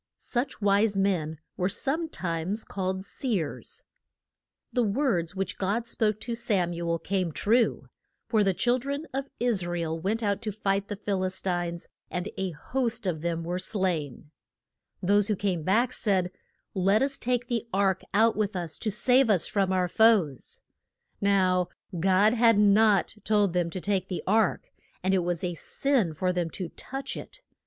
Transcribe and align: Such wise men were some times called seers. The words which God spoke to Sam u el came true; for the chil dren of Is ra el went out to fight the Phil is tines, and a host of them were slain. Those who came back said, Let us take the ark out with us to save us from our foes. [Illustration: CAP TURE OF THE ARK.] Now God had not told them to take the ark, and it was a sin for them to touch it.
Such 0.17 0.61
wise 0.63 0.97
men 0.97 1.37
were 1.57 1.69
some 1.69 2.09
times 2.09 2.65
called 2.65 3.05
seers. 3.05 3.83
The 4.73 4.81
words 4.81 5.35
which 5.35 5.59
God 5.59 5.87
spoke 5.87 6.19
to 6.21 6.33
Sam 6.33 6.73
u 6.73 6.89
el 6.89 6.97
came 6.97 7.31
true; 7.31 7.87
for 8.27 8.43
the 8.43 8.55
chil 8.55 8.79
dren 8.79 9.05
of 9.13 9.29
Is 9.39 9.63
ra 9.63 9.79
el 9.79 9.99
went 9.99 10.23
out 10.23 10.41
to 10.41 10.51
fight 10.51 10.87
the 10.87 10.95
Phil 10.95 11.23
is 11.23 11.39
tines, 11.39 11.87
and 12.09 12.29
a 12.35 12.49
host 12.49 13.05
of 13.05 13.21
them 13.21 13.43
were 13.43 13.59
slain. 13.59 14.31
Those 15.03 15.27
who 15.27 15.35
came 15.35 15.61
back 15.61 15.93
said, 15.93 16.31
Let 16.73 17.03
us 17.03 17.19
take 17.19 17.45
the 17.45 17.67
ark 17.71 18.01
out 18.11 18.35
with 18.35 18.55
us 18.55 18.79
to 18.79 18.89
save 18.89 19.29
us 19.29 19.45
from 19.45 19.71
our 19.71 19.87
foes. 19.87 20.63
[Illustration: 21.21 21.21
CAP 21.21 21.21
TURE 21.21 21.21
OF 21.21 21.21
THE 21.21 21.29
ARK.] 21.29 21.69
Now 21.99 21.99
God 22.01 22.33
had 22.33 22.57
not 22.57 23.15
told 23.23 23.53
them 23.53 23.69
to 23.69 23.79
take 23.79 24.07
the 24.07 24.23
ark, 24.25 24.71
and 25.03 25.13
it 25.13 25.19
was 25.19 25.43
a 25.43 25.53
sin 25.53 26.15
for 26.15 26.33
them 26.33 26.49
to 26.49 26.69
touch 26.69 27.15
it. 27.15 27.41